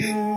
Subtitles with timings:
[0.00, 0.29] King.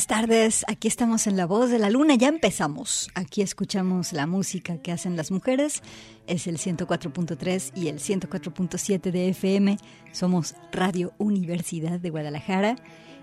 [0.00, 3.10] Buenas tardes, aquí estamos en La Voz de la Luna, ya empezamos.
[3.14, 5.82] Aquí escuchamos la música que hacen las mujeres,
[6.26, 9.76] es el 104.3 y el 104.7 de FM.
[10.12, 12.76] Somos Radio Universidad de Guadalajara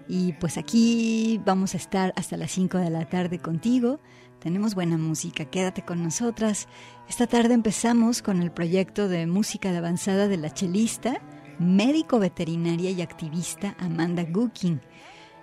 [0.07, 3.99] y pues aquí vamos a estar hasta las 5 de la tarde contigo.
[4.39, 6.67] Tenemos buena música, quédate con nosotras.
[7.09, 11.21] Esta tarde empezamos con el proyecto de música de avanzada de la chelista,
[11.57, 14.79] médico veterinaria y activista Amanda Gookin.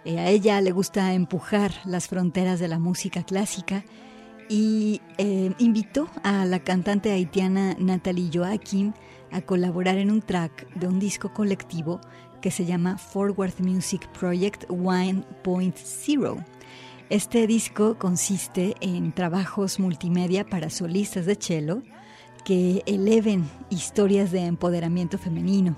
[0.04, 3.84] Eh, a ella le gusta empujar las fronteras de la música clásica
[4.48, 8.92] y eh, invitó a la cantante haitiana Natalie Joaquim
[9.32, 12.00] a colaborar en un track de un disco colectivo
[12.40, 16.44] que se llama Forward Music Project 1.0.
[17.10, 21.82] Este disco consiste en trabajos multimedia para solistas de cello
[22.44, 25.76] que eleven historias de empoderamiento femenino.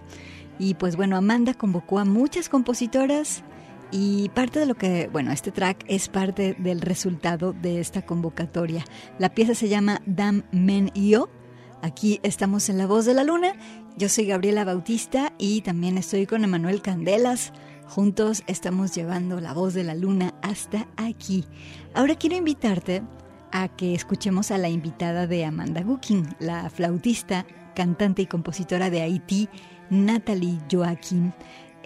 [0.58, 3.42] Y pues bueno, Amanda convocó a muchas compositoras,
[3.90, 8.84] y parte de lo que, bueno, este track es parte del resultado de esta convocatoria.
[9.18, 11.28] La pieza se llama Dam Men Yo.
[11.82, 13.52] Aquí estamos en La Voz de la Luna.
[13.96, 17.52] Yo soy Gabriela Bautista y también estoy con Emanuel Candelas.
[17.86, 21.44] Juntos estamos llevando La Voz de la Luna hasta aquí.
[21.94, 23.02] Ahora quiero invitarte
[23.52, 29.02] a que escuchemos a la invitada de Amanda Gookin, la flautista, cantante y compositora de
[29.02, 29.48] Haití,
[29.88, 31.32] Natalie Joaquín.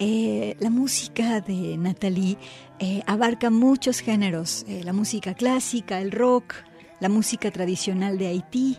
[0.03, 2.35] Eh, la música de Natalie
[2.79, 6.55] eh, abarca muchos géneros, eh, la música clásica, el rock,
[6.99, 8.77] la música tradicional de Haití,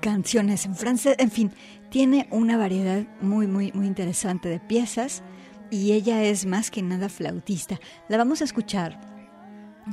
[0.00, 1.52] canciones en francés, en fin,
[1.88, 5.22] tiene una variedad muy, muy, muy interesante de piezas
[5.70, 7.78] y ella es más que nada flautista.
[8.08, 9.00] La vamos a escuchar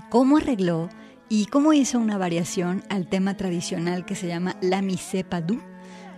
[0.10, 0.90] cómo arregló
[1.30, 5.60] y cómo hizo una variación al tema tradicional que se llama La Mise Padou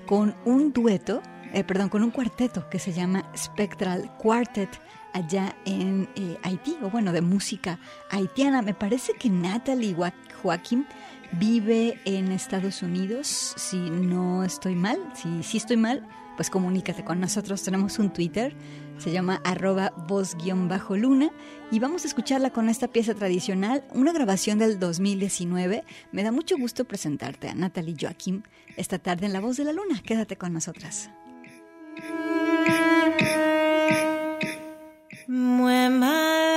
[0.05, 1.21] con un dueto
[1.55, 4.69] eh, perdón, con un cuarteto que se llama Spectral Quartet
[5.13, 7.79] allá en eh, Haití, o bueno, de música
[8.11, 8.61] haitiana.
[8.61, 9.95] Me parece que Natalie
[10.41, 10.85] Joaquín
[11.31, 16.05] vive en Estados Unidos, si no estoy mal, si sí estoy mal,
[16.35, 17.63] pues comunícate con nosotros.
[17.63, 18.53] Tenemos un Twitter,
[18.97, 21.29] se llama arroba voz-luna
[21.71, 25.85] y vamos a escucharla con esta pieza tradicional, una grabación del 2019.
[26.11, 28.43] Me da mucho gusto presentarte a Natalie Joaquín
[28.75, 30.01] esta tarde en La Voz de la Luna.
[30.03, 31.09] Quédate con nosotras.
[35.27, 36.54] When I.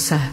[0.00, 0.29] Poderosa.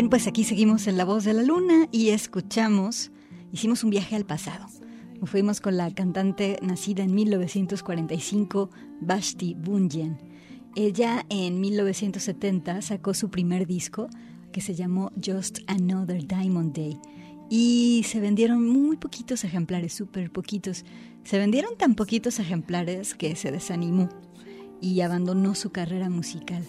[0.00, 3.12] Bien, pues aquí seguimos en La Voz de la Luna y escuchamos,
[3.52, 4.66] hicimos un viaje al pasado.
[5.24, 8.70] fuimos con la cantante nacida en 1945,
[9.02, 10.16] Bashti Bunyan.
[10.74, 14.08] Ella en 1970 sacó su primer disco
[14.52, 16.98] que se llamó Just Another Diamond Day
[17.50, 20.86] y se vendieron muy poquitos ejemplares, súper poquitos.
[21.24, 24.08] Se vendieron tan poquitos ejemplares que se desanimó
[24.80, 26.64] y abandonó su carrera musical.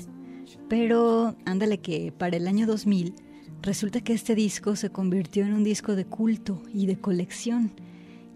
[0.72, 3.14] Pero ándale que para el año 2000
[3.62, 7.74] resulta que este disco se convirtió en un disco de culto y de colección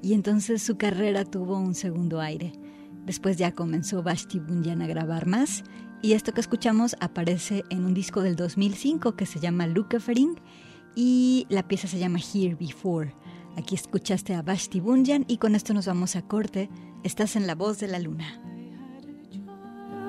[0.01, 2.51] y entonces su carrera tuvo un segundo aire.
[3.05, 5.63] Después ya comenzó Bashti Bunyan a grabar más
[6.01, 10.35] y esto que escuchamos aparece en un disco del 2005 que se llama Luke Offering
[10.93, 13.15] y la pieza se llama Here Before.
[13.55, 16.69] Aquí escuchaste a Bashti Bunyan y con esto nos vamos a corte.
[17.05, 18.54] Estás en La Voz de la Luna.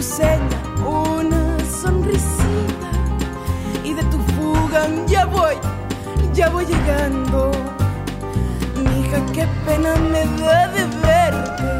[0.00, 2.90] Tu seña una sonrisita
[3.84, 5.56] y de tu fuga ya voy,
[6.32, 7.50] ya voy llegando.
[8.76, 11.70] Mija, qué pena me da de verte,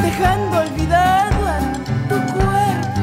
[0.00, 1.58] dejando olvidado a
[2.08, 3.02] tu cuerpo.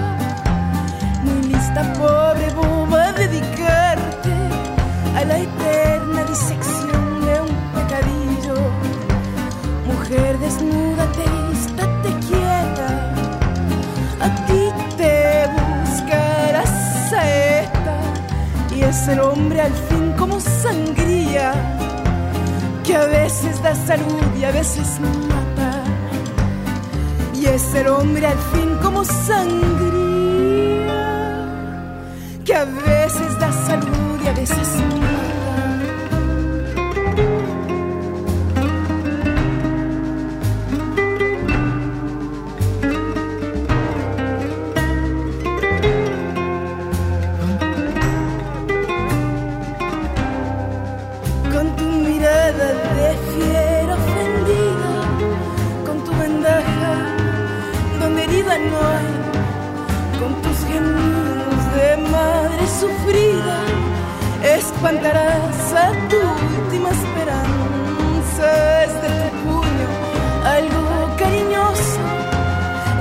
[1.24, 4.34] Muy lista, pobre boba, dedicarte
[5.16, 8.56] a la eterna disección de un pecadillo.
[9.86, 11.06] Mujer desnuda,
[18.92, 21.54] es el hombre al fin como sangría
[22.84, 25.84] que a veces da salud y a veces mata.
[27.34, 29.62] Y es el hombre al fin como sangría,
[32.44, 35.01] que a veces da salud y a veces mata.
[62.82, 63.60] Sufrida,
[64.58, 66.20] espantarás a tu
[66.58, 68.48] última esperanza.
[68.86, 69.90] Es de tu puño
[70.58, 70.84] algo
[71.22, 72.04] cariñoso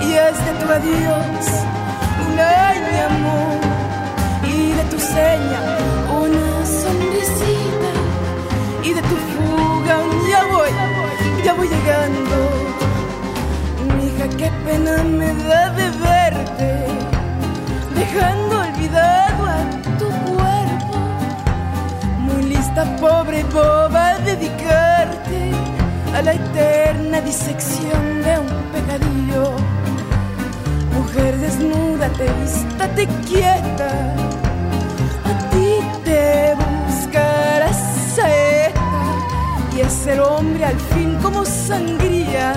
[0.06, 1.46] y es de tu adiós
[2.24, 2.32] un
[2.88, 3.60] mi amor
[4.52, 5.60] y de tu seña
[6.24, 6.48] una
[6.82, 7.92] sonrisita
[8.88, 9.96] y de tu fuga
[10.32, 10.72] ya voy,
[11.44, 12.36] ya voy llegando.
[13.96, 16.70] Mija, qué pena me da de verte,
[17.94, 19.29] dejando olvidado
[22.70, 25.50] Lista, pobre boba, a dedicarte
[26.14, 29.52] a la eterna disección de un pecadillo.
[30.94, 34.14] Mujer desnuda, te estate quieta,
[35.24, 37.76] a ti te buscarás
[38.14, 38.80] saeta
[39.76, 42.52] y es el hombre al fin como sangría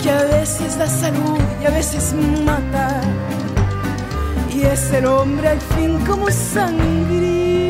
[0.00, 3.00] que a veces da salud y a veces mata.
[4.54, 7.65] Y es el hombre al fin como sangría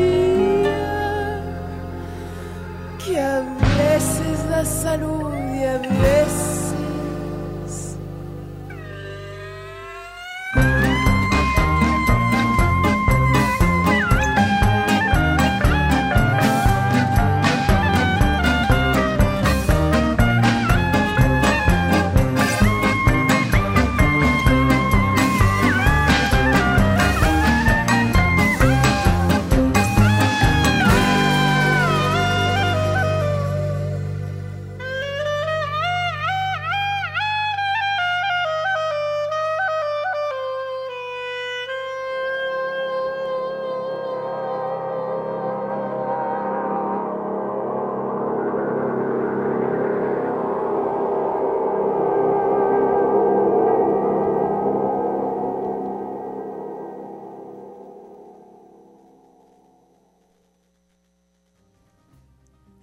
[3.19, 3.41] a
[3.77, 6.26] veces da salud y a veces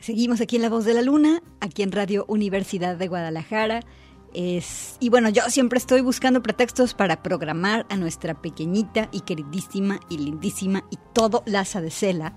[0.04, 3.80] Seguimos aquí en La Voz de la Luna, aquí en Radio Universidad de Guadalajara.
[4.34, 10.18] Y bueno, yo siempre estoy buscando pretextos para programar a nuestra pequeñita y queridísima y
[10.18, 12.36] lindísima y todo Laza de Cela,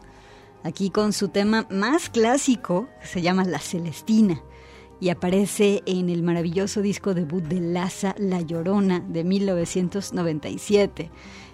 [0.64, 4.42] aquí con su tema más clásico, que se llama La Celestina,
[5.02, 11.12] y aparece en el maravilloso disco debut de Laza La Llorona de 1997.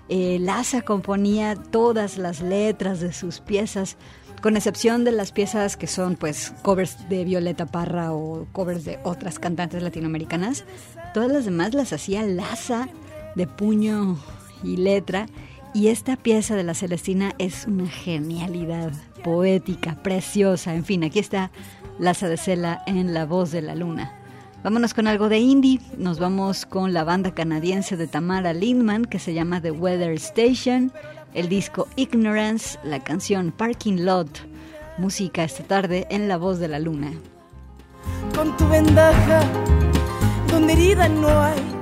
[0.09, 3.97] Eh, Laza componía todas las letras de sus piezas
[4.43, 8.99] con excepción de las piezas que son pues covers de Violeta Parra o covers de
[9.03, 10.65] otras cantantes latinoamericanas,
[11.13, 12.89] todas las demás las hacía Laza
[13.35, 14.19] de puño
[14.61, 15.27] y letra
[15.73, 18.91] y esta pieza de la Celestina es una genialidad
[19.23, 21.49] poética, preciosa, en fin, aquí está
[21.97, 24.11] Laza de Cela en La Voz de la Luna.
[24.61, 29.19] Vámonos con algo de indie, nos vamos con la banda canadiense de Tamara Lindman que
[29.19, 30.91] se llama The Weather Station
[31.33, 34.29] el disco Ignorance, la canción Parking Lot,
[34.97, 37.11] música esta tarde en La Voz de la Luna.
[38.35, 39.41] Con tu vendaja,
[40.49, 41.72] donde herida no hay,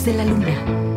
[0.00, 0.91] de la luna.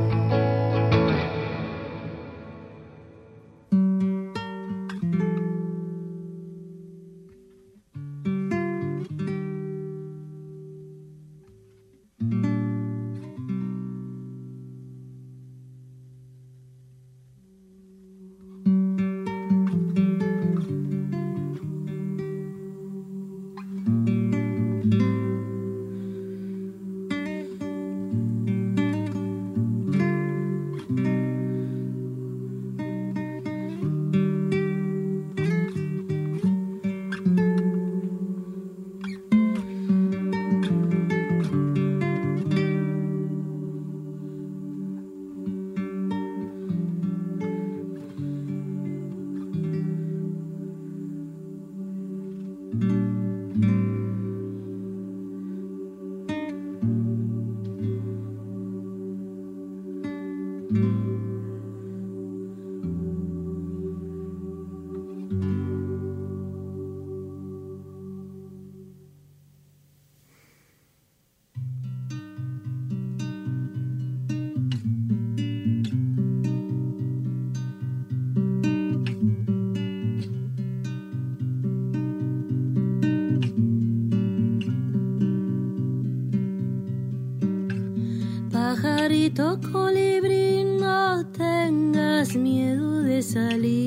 [89.36, 93.85] Querido colibrí, no tengas miedo de salir.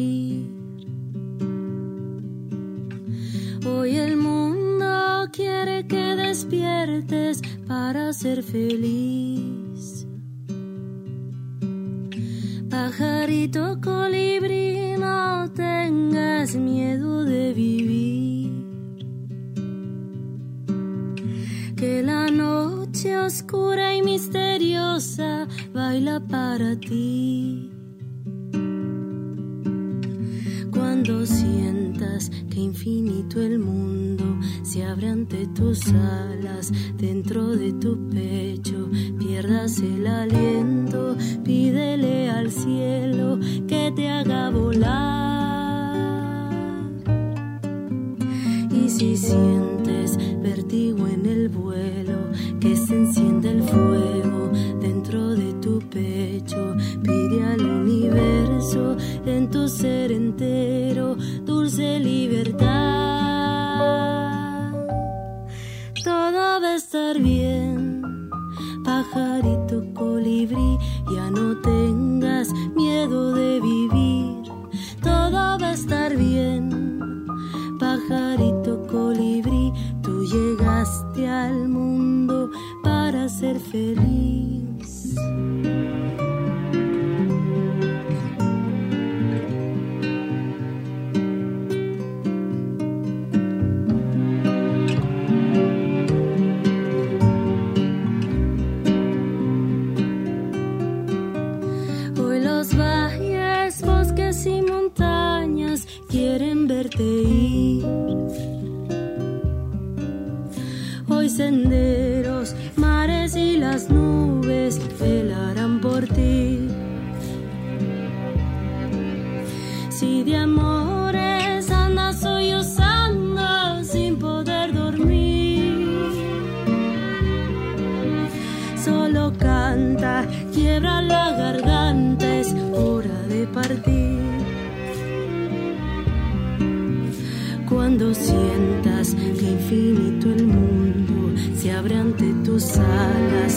[83.38, 84.28] Ser feliz.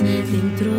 [0.03, 0.70] Dentro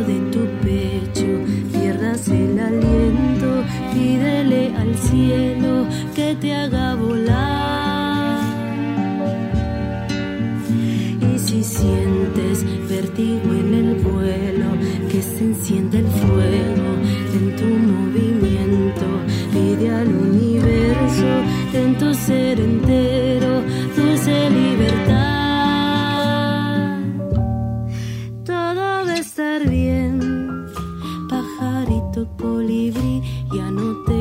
[33.52, 34.11] ya no tengas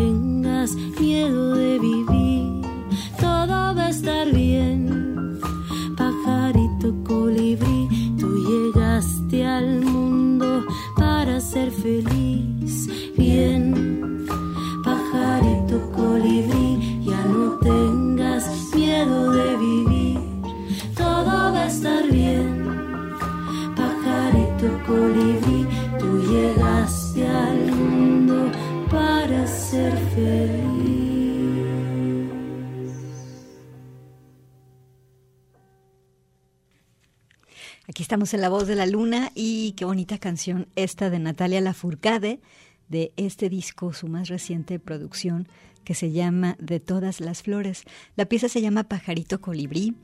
[38.22, 42.40] en La Voz de la Luna y qué bonita canción esta de Natalia Lafourcade
[42.88, 45.48] de este disco, su más reciente producción
[45.84, 47.84] que se llama De todas las flores.
[48.16, 49.96] La pieza se llama Pajarito Colibrí.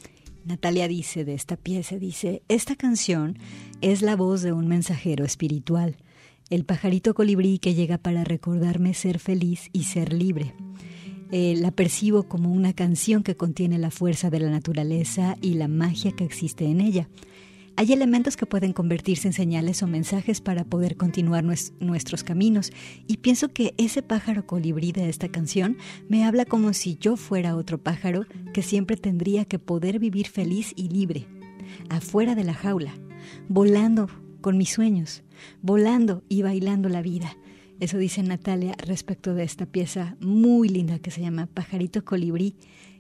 [0.46, 3.38] Natalia dice de esta pieza, dice, esta canción
[3.82, 5.98] es la voz de un mensajero espiritual,
[6.50, 10.56] el pajarito colibrí que llega para recordarme ser feliz y ser libre.
[11.32, 15.68] Eh, la percibo como una canción que contiene la fuerza de la naturaleza y la
[15.68, 17.10] magia que existe en ella.
[17.80, 22.72] Hay elementos que pueden convertirse en señales o mensajes para poder continuar nues- nuestros caminos
[23.06, 25.78] y pienso que ese pájaro colibrí de esta canción
[26.10, 30.74] me habla como si yo fuera otro pájaro que siempre tendría que poder vivir feliz
[30.76, 31.28] y libre,
[31.90, 32.96] afuera de la jaula,
[33.48, 34.10] volando
[34.42, 35.22] con mis sueños,
[35.62, 37.38] volando y bailando la vida.
[37.80, 42.56] Eso dice Natalia respecto de esta pieza muy linda que se llama Pajarito Colibrí.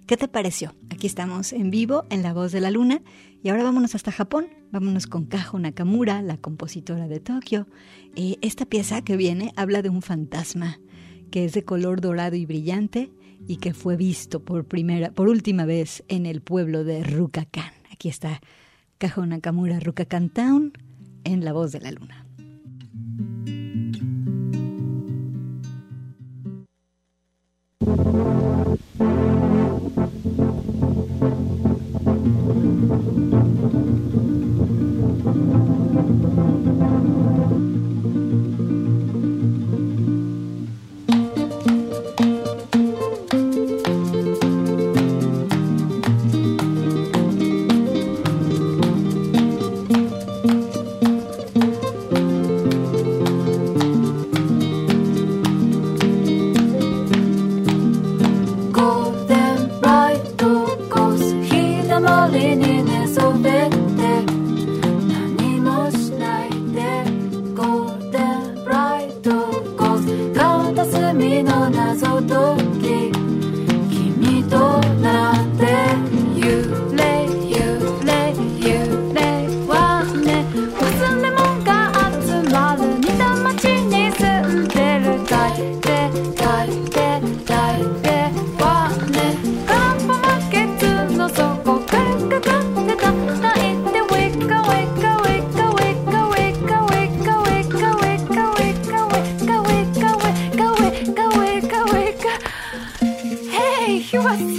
[0.07, 0.73] ¿Qué te pareció?
[0.89, 3.01] Aquí estamos en vivo en La Voz de la Luna
[3.43, 4.47] y ahora vámonos hasta Japón.
[4.71, 7.67] Vámonos con Kajo Nakamura, la compositora de Tokio.
[8.15, 10.79] Esta pieza que viene habla de un fantasma
[11.29, 13.11] que es de color dorado y brillante
[13.49, 17.73] y que fue visto por primera, por última vez en el pueblo de Rukakan.
[17.91, 18.39] Aquí está
[18.99, 20.71] Kajo Nakamura, Rukakan Town,
[21.25, 22.26] en La Voz de la Luna.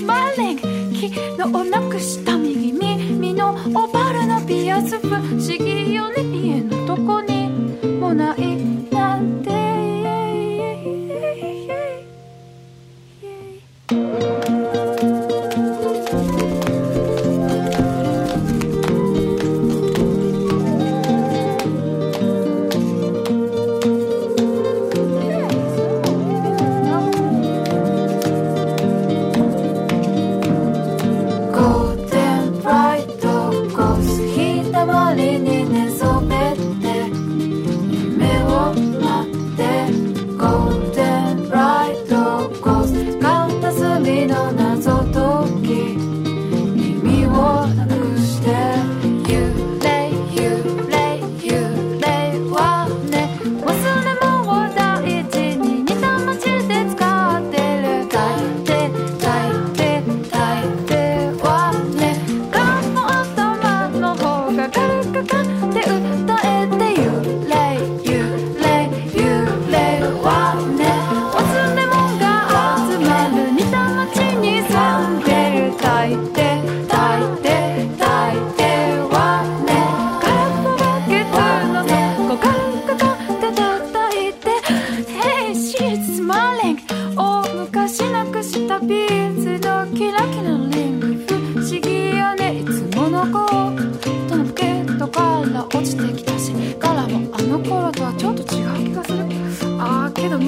[0.09, 0.37] バー
[1.37, 7.49] 昨日なくした右耳のオパるルのピアス不思議よね家のとこに
[8.01, 8.57] もない
[8.91, 9.78] なんて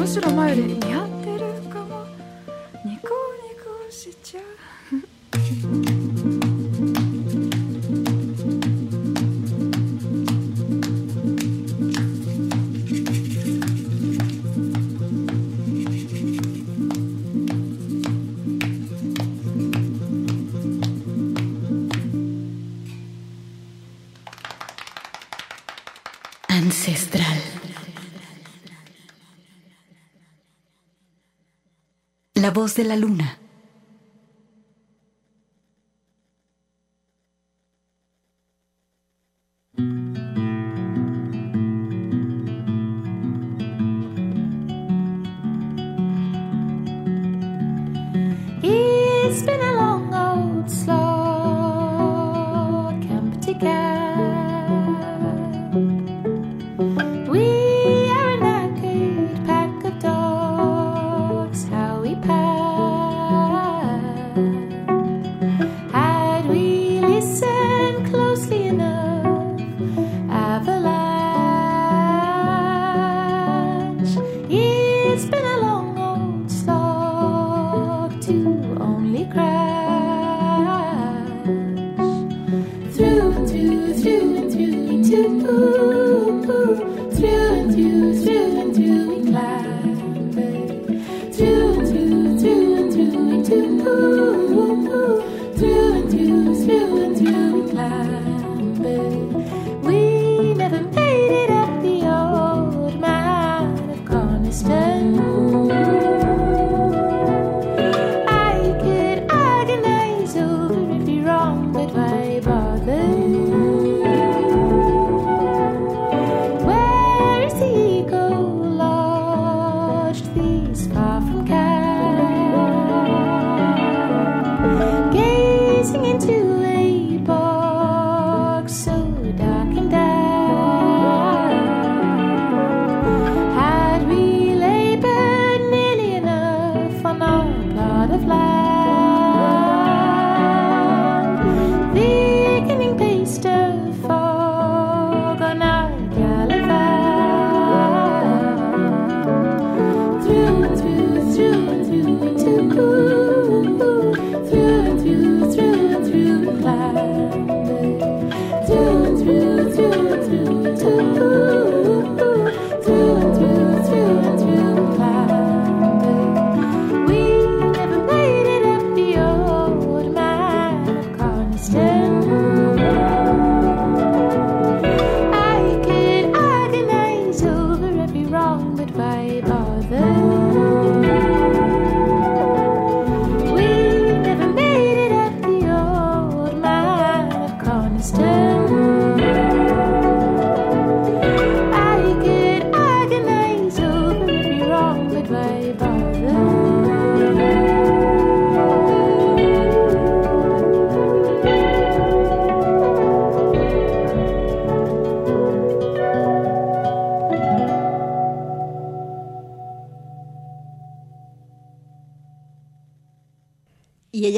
[0.01, 2.07] むしろ前より似合ってるかも。
[2.87, 3.55] ニコニ
[3.87, 6.00] コしちゃう。
[32.81, 33.40] de la luna.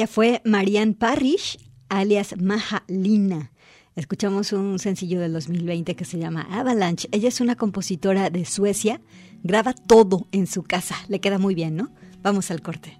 [0.07, 1.57] Fue Marianne Parrish,
[1.89, 3.51] alias Maja Lina.
[3.95, 7.07] Escuchamos un sencillo del 2020 que se llama Avalanche.
[7.11, 9.01] Ella es una compositora de Suecia,
[9.43, 10.95] graba todo en su casa.
[11.07, 11.91] Le queda muy bien, ¿no?
[12.21, 12.99] Vamos al corte.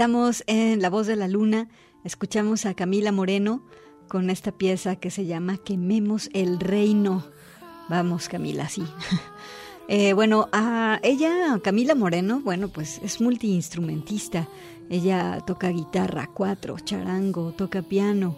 [0.00, 1.68] Estamos en La Voz de la Luna.
[2.04, 3.62] Escuchamos a Camila Moreno
[4.08, 7.26] con esta pieza que se llama Quememos el Reino.
[7.90, 8.82] Vamos, Camila, sí.
[9.92, 14.48] Eh, bueno, a ella, Camila Moreno, bueno, pues es multiinstrumentista.
[14.88, 18.36] Ella toca guitarra, cuatro, charango, toca piano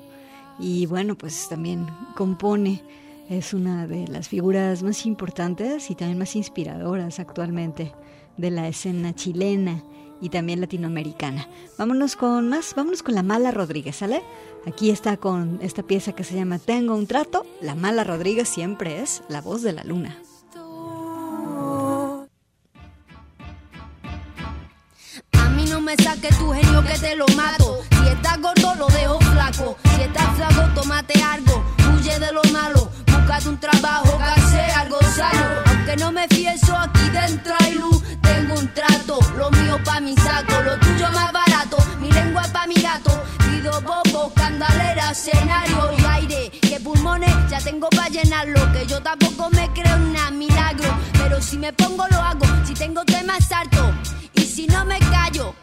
[0.59, 1.87] y bueno, pues también
[2.17, 2.83] compone.
[3.29, 7.93] Es una de las figuras más importantes y también más inspiradoras actualmente
[8.39, 9.85] de la escena chilena
[10.23, 11.49] y también latinoamericana.
[11.77, 14.23] Vámonos con más, vámonos con la Mala Rodríguez, ¿sale?
[14.67, 17.45] Aquí está con esta pieza que se llama Tengo un trato.
[17.61, 20.17] La Mala Rodríguez siempre es la voz de la luna.
[25.33, 27.81] A mí no me saque tu genio que te lo mato.
[27.91, 29.77] Si estás gordo, lo dejo flaco.
[29.97, 31.65] Si estás flaco, tómate algo.
[31.93, 32.89] Huye de lo malo.
[33.07, 35.63] Búscate un trabajo, que hacer algo sano.
[35.67, 38.02] Aunque no me fieso, aquí dentro hay luz.
[38.33, 40.55] Tengo un trato, lo mío pa' mi saco.
[40.63, 43.13] Lo tuyo más barato, mi lengua pa' mi gato.
[43.45, 46.51] Pido bobo, candalera, escenario y aire.
[46.63, 48.73] Que pulmones ya tengo pa' llenarlo.
[48.73, 50.91] Que yo tampoco me creo nada milagro.
[51.13, 52.47] Pero si me pongo, lo hago.
[52.65, 53.93] Si tengo temas harto.
[54.35, 55.55] Y si no me callo,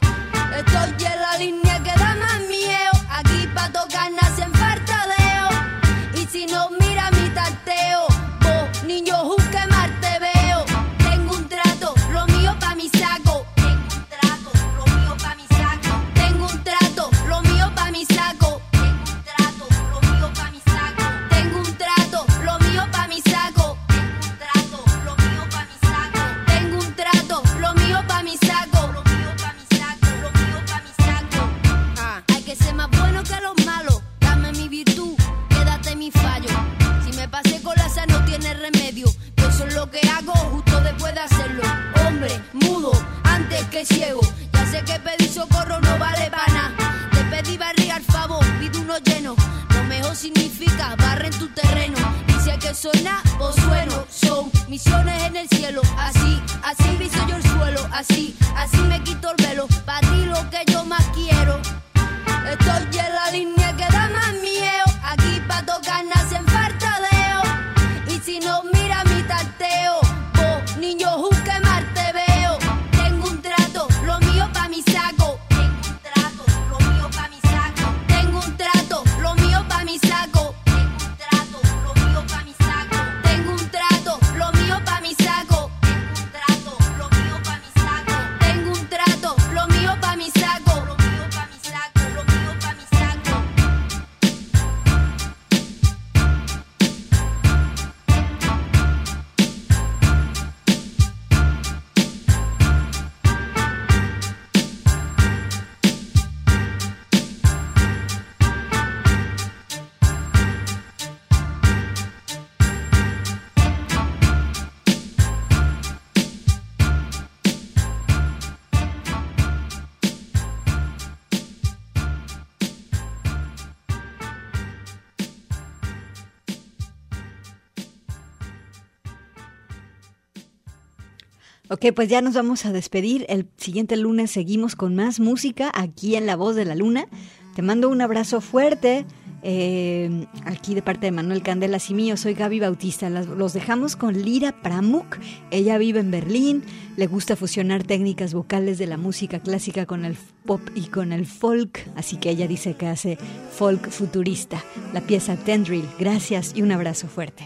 [131.82, 133.26] Ok, pues ya nos vamos a despedir.
[133.30, 137.08] El siguiente lunes seguimos con más música aquí en La Voz de la Luna.
[137.56, 139.06] Te mando un abrazo fuerte.
[139.44, 143.10] eh, aquí de parte de Manuel Candelas y mío, soy Gaby Bautista.
[143.10, 145.20] Los dejamos con Lira Pramuk.
[145.52, 146.64] Ella vive en Berlín,
[146.98, 151.26] le gusta fusionar técnicas vocales de la música clásica con el pop y con el
[151.26, 153.18] folk, así que ella dice que hace
[153.52, 154.62] folk futurista.
[154.94, 155.86] La pieza Tendril.
[155.98, 157.46] Gracias y un abrazo fuerte.